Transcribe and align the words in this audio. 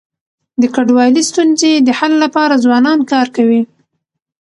د 0.61 0.63
کډوالی 0.75 1.23
ستونزي 1.29 1.71
د 1.77 1.89
حل 1.99 2.13
لپاره 2.23 2.61
ځوانان 2.65 2.99
کار 3.11 3.27
کوي. 3.35 3.61